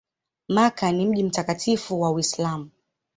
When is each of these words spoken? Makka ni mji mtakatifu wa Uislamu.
Makka 0.47 0.91
ni 0.91 1.05
mji 1.05 1.23
mtakatifu 1.23 2.01
wa 2.01 2.11
Uislamu. 2.11 2.69